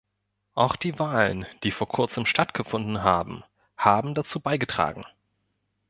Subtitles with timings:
[0.55, 3.43] Auch die Wahlen, die vor Kurzem stattgefunden haben,
[3.77, 5.05] haben dazu beigetragen.